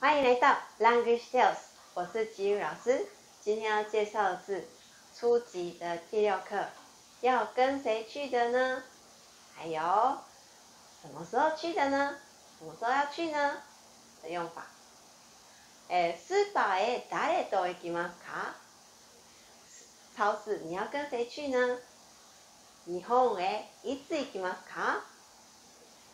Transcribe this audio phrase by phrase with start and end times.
[0.00, 1.56] 欢迎来到 Language Tales，
[1.92, 3.04] 我是吉语老师。
[3.42, 4.66] 今天要介绍是
[5.14, 6.64] 初级的第六课，
[7.20, 8.82] 要跟谁去的呢？
[9.54, 9.82] 还有
[11.02, 12.16] 什么时候去的呢？
[12.58, 13.62] 什么时候要去呢？
[14.22, 14.68] 的用法。
[15.88, 18.54] 诶，スーパーへ誰と行きますか？
[20.16, 21.78] 超市你要跟谁去呢？
[22.86, 25.02] 日本へいつ行きますか？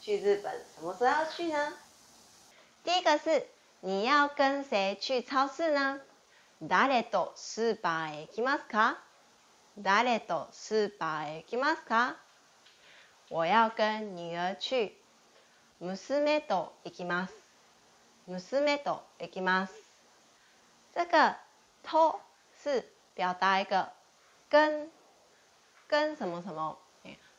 [0.00, 1.74] 去日本什么时候去呢？
[2.84, 3.46] 第一个是。
[3.80, 6.00] 你要跟谁去超市呢？
[6.60, 8.98] 誰とスーパーへ行きますか？
[9.78, 12.16] 誰とスーパーへ行きますか？
[13.30, 14.90] 我要跟女儿去。
[15.78, 17.34] 娘と行きます。
[18.26, 19.74] 娘と行きます。
[20.92, 21.36] 这个
[21.84, 22.18] と
[22.60, 22.82] 是
[23.16, 23.88] 表达一个
[24.50, 24.88] 跟
[25.86, 26.76] 跟什么什么，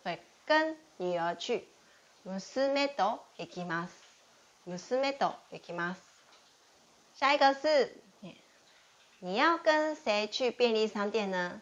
[0.06, 1.68] 对，跟女儿去。
[2.24, 3.96] 娘と行きます。
[4.66, 6.09] 娘と行きます。
[7.20, 7.94] 下一个是，
[9.20, 11.62] 你要跟谁去便利商店呢？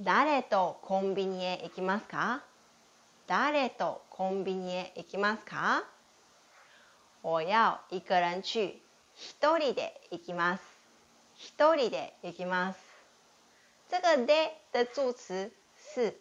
[0.00, 2.42] 誰とコンビニへ行きますか？
[3.28, 5.84] 誰とコンビニへ行きますか？
[7.22, 8.82] 我要一個人去，
[9.14, 10.64] 一人で行きます。
[11.36, 12.78] 一人で行きます。
[13.88, 15.52] 这个で的助词
[15.94, 16.16] 是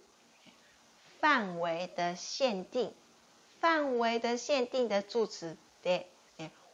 [1.19, 2.94] 范围的限定，
[3.59, 6.06] 范围的限定的助词で，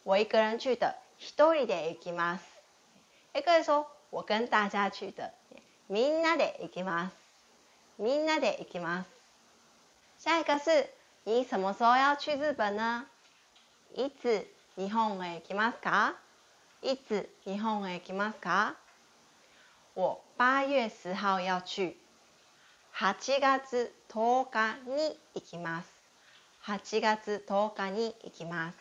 [0.04, 0.96] 我一个人去的。
[1.22, 2.46] 一人で行きます。
[3.36, 5.32] え、可以说我跟大家去的。
[5.88, 7.16] みんなで行きます。
[8.00, 9.10] みんなで行きます。
[10.18, 10.90] 下一个是
[11.24, 13.06] 你什么时候要去日本呢？
[13.94, 16.16] いつ日本へ行きますか？
[16.82, 18.76] いつ日本へ行きますか？
[19.94, 21.96] 我八月十号要去。
[22.94, 25.88] 月日に行きます。
[26.66, 28.81] 8月10日に行きます。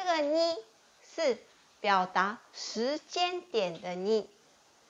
[0.00, 0.56] 这个“に”
[1.02, 1.36] 是
[1.80, 4.28] 表达时间点的“に”。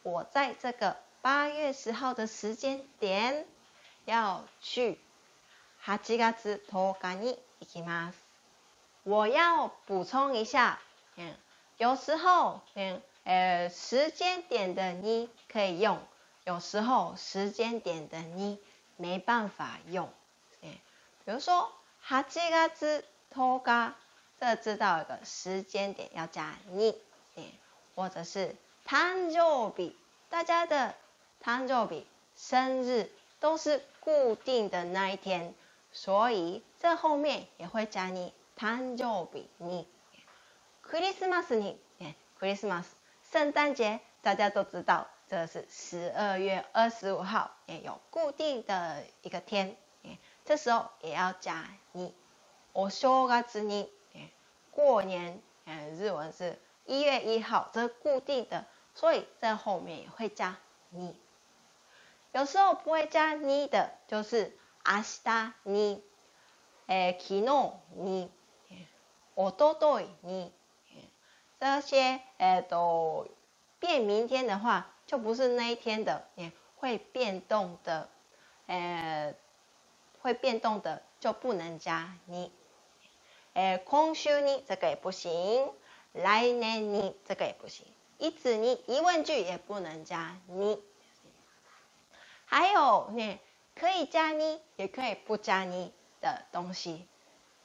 [0.04, 3.46] 我在这个八月十号的时间点
[4.04, 4.98] 要去。
[5.80, 6.60] 哈八月十日
[7.22, 8.16] に行きます。
[9.04, 10.78] 我要补充一下，
[11.16, 11.34] 嗯，
[11.78, 15.98] 有时候，嗯，呃，时间点的“你”可以用，
[16.44, 18.60] 有时候时间点的“你”
[18.98, 20.12] 没办法用。
[20.62, 20.68] 哎，
[21.24, 23.96] 比如说哈吉嘎月托嘎。
[24.40, 26.94] 这知道一个时间点要加你，
[27.94, 28.54] 或者是
[28.86, 29.92] 誕生日，
[30.28, 30.94] 大家的
[31.42, 32.04] 誕生日
[32.36, 33.10] 生日
[33.40, 35.54] 都是固定的那一天，
[35.92, 39.88] 所以这后面也会加你誕生日，你
[40.88, 42.84] ，Christmas 你，耶，Christmas
[43.32, 49.76] 圣诞节大家都知道，这是十二月二十五号，也有固定的一个天，
[50.44, 52.14] 这时候也要加你，
[52.72, 53.26] お正
[53.66, 53.90] 月你。
[54.78, 56.56] 过年，嗯，日文是
[56.86, 60.56] 一月一号，这是固定的，所以在后面也会加
[60.90, 61.16] 你。
[62.30, 66.00] 有时候不会加你的，就是阿西达你，
[66.86, 68.30] 诶，昨日你，
[69.34, 70.52] 我都日你，
[71.58, 73.26] 这些诶都
[73.80, 78.08] 变明天的话，就不是那一天的，也会变动的，
[78.68, 79.34] 诶，
[80.22, 82.52] 会变动的就不能加你。
[83.58, 85.68] 诶，今週呢，这个也不行，
[86.12, 87.84] 来年你这个也不行，
[88.18, 90.78] 一次你疑问句也不能加你。
[92.44, 93.38] 还有呢，
[93.74, 97.04] 可以加你，也可以不加你的东西。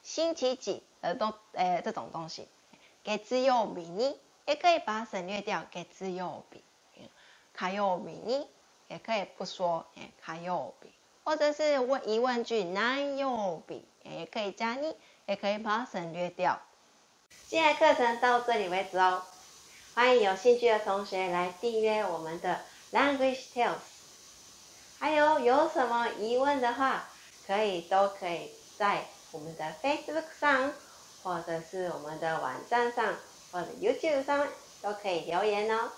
[0.02, 2.48] 星期几的东诶，这种东西。
[3.04, 4.18] 给自由比你，
[4.48, 6.64] 也可以把它省略掉，给自由比。
[7.54, 8.48] 卡友比你，
[8.88, 10.90] 也可以不说诶，卡友比。
[11.24, 13.86] 或者是問疑问句，南友比？
[14.24, 14.96] 也可以加你，
[15.26, 16.62] 也可以把它省略掉。
[17.50, 19.22] 今天的课程到这里为止哦。
[19.94, 22.62] 欢迎有兴趣的同学来订阅我们的
[22.94, 23.76] Language Tales。
[24.98, 27.10] 还有有什么疑问的话，
[27.46, 30.72] 可以都可以在我们的 Facebook 上，
[31.22, 33.14] 或者是我们的网站上，
[33.52, 34.48] 或者 YouTube 上
[34.82, 35.92] 都可以留言哦。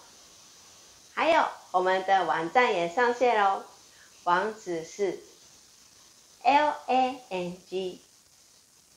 [1.14, 3.62] 还有我们的网站也上线喽，
[4.24, 5.20] 网址是
[6.44, 8.00] lang。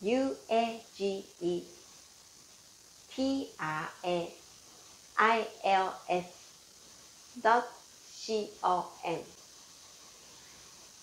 [0.01, 1.65] u a g e
[3.13, 4.29] t r a
[5.21, 6.27] i l s.
[7.43, 7.65] dot
[8.15, 9.17] c o m。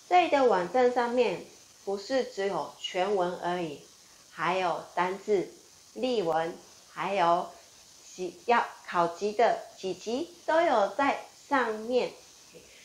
[0.08, 1.44] 这里的网站上面
[1.84, 3.82] 不是只有全文而已，
[4.32, 5.52] 还有单字、
[5.94, 6.58] 例文，
[6.94, 7.50] 还有
[8.16, 12.14] 几要考级的几级都有在上面。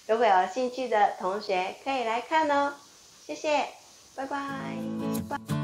[0.08, 2.74] 如果有兴趣的同学可以来看哦，
[3.24, 3.68] 谢谢，
[4.16, 5.59] 拜拜。